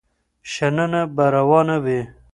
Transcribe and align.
شننه 0.53 1.01
به 1.15 1.25
روانه 1.35 1.77
وي. 1.83 2.01